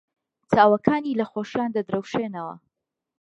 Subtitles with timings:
[0.51, 2.55] چاوەکانی لە خۆشییان دەدرەوشێنەوە.